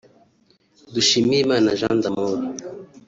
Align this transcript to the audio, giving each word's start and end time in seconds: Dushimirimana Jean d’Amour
Dushimirimana 0.93 1.77
Jean 1.79 1.97
d’Amour 2.03 2.39